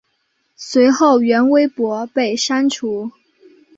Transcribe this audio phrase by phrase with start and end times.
[0.55, 3.11] 随后原微博被删除。